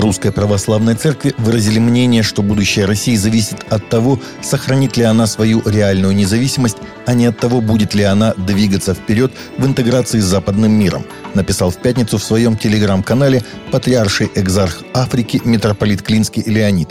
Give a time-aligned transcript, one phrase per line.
[0.00, 5.26] В Русской Православной Церкви выразили мнение, что будущее России зависит от того, сохранит ли она
[5.26, 10.24] свою реальную независимость, а не от того, будет ли она двигаться вперед в интеграции с
[10.24, 16.88] западным миром, написал в пятницу в своем телеграм-канале патриарший экзарх Африки митрополит Клинский Леонид.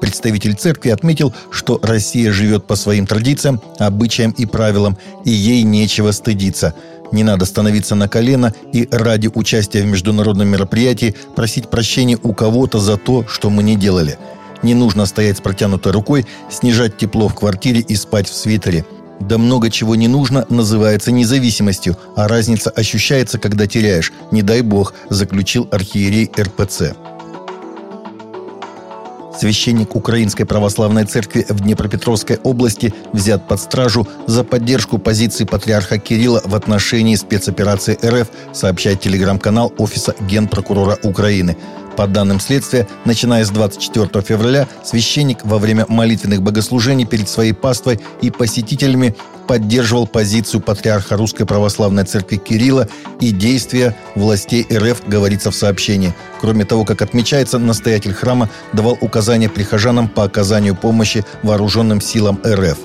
[0.00, 6.12] Представитель церкви отметил, что Россия живет по своим традициям, обычаям и правилам, и ей нечего
[6.12, 6.76] стыдиться.
[7.12, 12.78] Не надо становиться на колено и ради участия в международном мероприятии просить прощения у кого-то
[12.78, 14.18] за то, что мы не делали.
[14.62, 18.84] Не нужно стоять с протянутой рукой, снижать тепло в квартире и спать в свитере.
[19.20, 24.12] Да много чего не нужно называется независимостью, а разница ощущается, когда теряешь.
[24.30, 26.94] Не дай бог, заключил архиерей РПЦ.
[29.38, 36.42] Священник Украинской Православной Церкви в Днепропетровской области взят под стражу за поддержку позиции патриарха Кирилла
[36.44, 41.56] в отношении спецоперации РФ, сообщает телеграм-канал Офиса Генпрокурора Украины.
[41.98, 47.98] По данным следствия, начиная с 24 февраля, священник во время молитвенных богослужений перед своей паствой
[48.22, 49.16] и посетителями
[49.48, 52.86] поддерживал позицию патриарха Русской Православной Церкви Кирилла
[53.20, 56.14] и действия властей РФ, говорится в сообщении.
[56.40, 62.78] Кроме того, как отмечается, настоятель храма давал указания прихожанам по оказанию помощи вооруженным силам РФ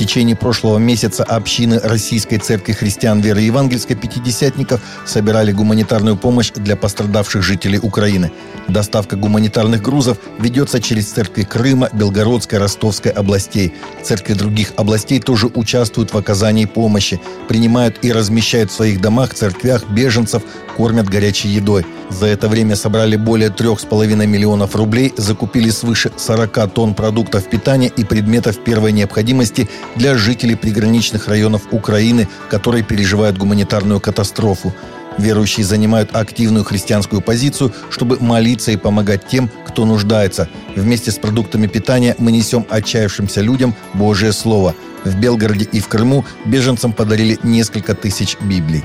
[0.00, 7.42] течение прошлого месяца общины Российской Церкви Христиан Веры Евангельской Пятидесятников собирали гуманитарную помощь для пострадавших
[7.42, 8.32] жителей Украины.
[8.66, 13.74] Доставка гуманитарных грузов ведется через церкви Крыма, Белгородской, Ростовской областей.
[14.02, 19.86] Церкви других областей тоже участвуют в оказании помощи, принимают и размещают в своих домах, церквях
[19.90, 20.42] беженцев,
[20.78, 21.84] кормят горячей едой.
[22.08, 28.04] За это время собрали более 3,5 миллионов рублей, закупили свыше 40 тонн продуктов питания и
[28.04, 34.74] предметов первой необходимости для жителей приграничных районов Украины, которые переживают гуманитарную катастрофу.
[35.18, 40.48] Верующие занимают активную христианскую позицию, чтобы молиться и помогать тем, кто нуждается.
[40.76, 44.74] Вместе с продуктами питания мы несем отчаявшимся людям Божие Слово.
[45.04, 48.84] В Белгороде и в Крыму беженцам подарили несколько тысяч Библий.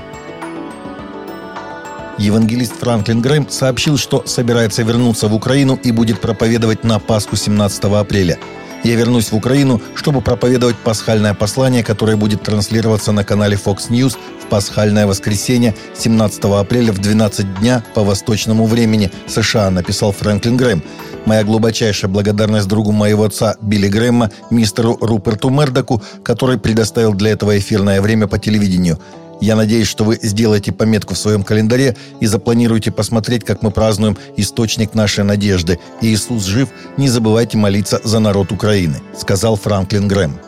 [2.18, 7.84] Евангелист Франклин Грэм сообщил, что собирается вернуться в Украину и будет проповедовать на Пасху 17
[7.84, 8.38] апреля.
[8.86, 14.16] Я вернусь в Украину, чтобы проповедовать пасхальное послание, которое будет транслироваться на канале Fox News
[14.40, 20.84] в пасхальное воскресенье 17 апреля в 12 дня по восточному времени США, написал Фрэнклин Грэм.
[21.24, 27.58] Моя глубочайшая благодарность другу моего отца Билли Грэмма, мистеру Руперту Мердоку, который предоставил для этого
[27.58, 29.00] эфирное время по телевидению–
[29.40, 34.16] я надеюсь, что вы сделаете пометку в своем календаре и запланируете посмотреть, как мы празднуем
[34.36, 35.78] источник нашей надежды.
[36.00, 40.45] Иисус жив, не забывайте молиться за народ Украины»,— сказал Франклин Грэм.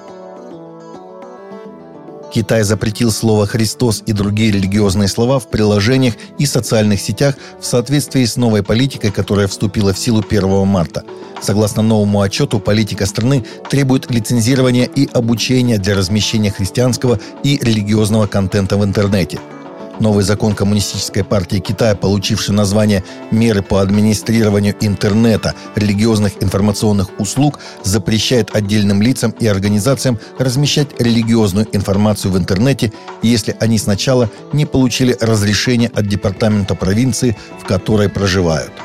[2.33, 8.25] Китай запретил слово «Христос» и другие религиозные слова в приложениях и социальных сетях в соответствии
[8.25, 11.05] с новой политикой, которая вступила в силу 1 марта.
[11.41, 18.77] Согласно новому отчету, политика страны требует лицензирования и обучения для размещения христианского и религиозного контента
[18.77, 19.39] в интернете–
[20.01, 28.55] Новый закон Коммунистической партии Китая, получивший название «Меры по администрированию интернета, религиозных информационных услуг», запрещает
[28.55, 32.93] отдельным лицам и организациям размещать религиозную информацию в интернете,
[33.23, 38.73] если они сначала не получили разрешение от департамента провинции, в которой проживают–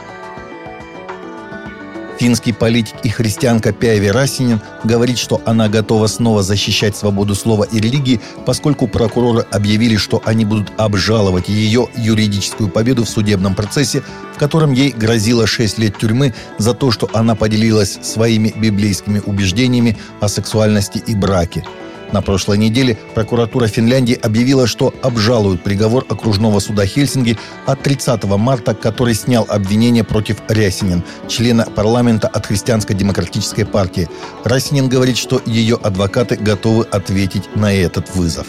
[2.23, 7.81] Финский политик и христианка Пяеви Расинин говорит, что она готова снова защищать свободу слова и
[7.81, 14.39] религии, поскольку прокуроры объявили, что они будут обжаловать ее юридическую победу в судебном процессе, в
[14.39, 20.29] котором ей грозило 6 лет тюрьмы за то, что она поделилась своими библейскими убеждениями о
[20.29, 21.65] сексуальности и браке.
[22.13, 28.75] На прошлой неделе прокуратура Финляндии объявила, что обжалуют приговор окружного суда Хельсинки от 30 марта,
[28.75, 34.07] который снял обвинение против Рясянен, члена парламента от Христианско-демократической партии.
[34.45, 38.45] Рясянен говорит, что ее адвокаты готовы ответить на этот вызов.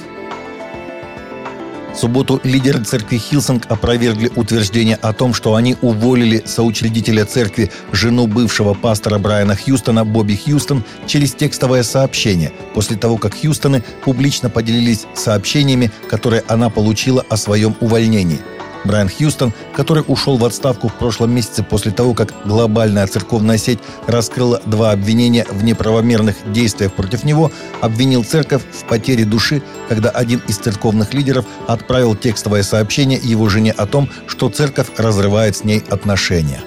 [1.94, 8.26] В субботу лидеры церкви Hillsong опровергли утверждение о том, что они уволили соучредителя церкви, жену
[8.26, 15.06] бывшего пастора Брайана Хьюстона, Бобби Хьюстон, через текстовое сообщение, после того, как Хьюстоны публично поделились
[15.14, 18.40] сообщениями, которые она получила о своем увольнении–
[18.84, 23.78] Брайан Хьюстон, который ушел в отставку в прошлом месяце после того, как глобальная церковная сеть
[24.06, 27.50] раскрыла два обвинения в неправомерных действиях против него,
[27.80, 33.72] обвинил церковь в потере души, когда один из церковных лидеров отправил текстовое сообщение его жене
[33.72, 36.60] о том, что церковь разрывает с ней отношения.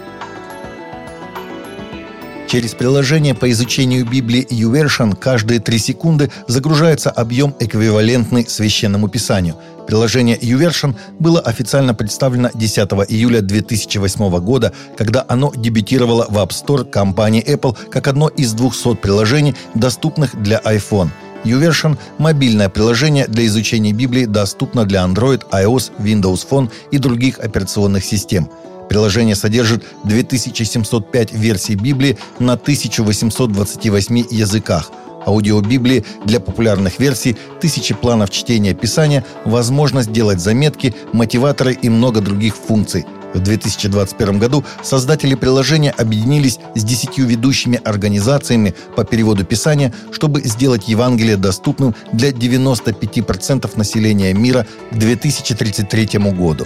[2.48, 9.58] Через приложение по изучению Библии YouVersion каждые три секунды загружается объем, эквивалентный священному писанию.
[9.86, 12.78] Приложение YouVersion было официально представлено 10
[13.10, 18.96] июля 2008 года, когда оно дебютировало в App Store компании Apple как одно из 200
[18.96, 21.10] приложений, доступных для iPhone.
[21.44, 28.06] YouVersion– мобильное приложение для изучения Библии, доступно для Android, iOS, Windows Phone и других операционных
[28.06, 28.50] систем–
[28.90, 34.92] Приложение содержит 2705 версий Библии на 1828 языках.
[35.26, 42.56] Аудиобиблии для популярных версий, тысячи планов чтения Писания, возможность делать заметки, мотиваторы и много других
[42.56, 43.06] функций.
[43.34, 50.88] В 2021 году создатели приложения объединились с десятью ведущими организациями по переводу Писания, чтобы сделать
[50.88, 56.66] Евангелие доступным для 95% населения мира к 2033 году.